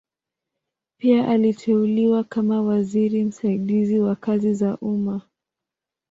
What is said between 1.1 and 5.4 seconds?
aliteuliwa kama waziri msaidizi wa kazi za umma.